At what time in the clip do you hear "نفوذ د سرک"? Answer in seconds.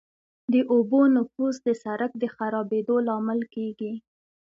1.15-2.11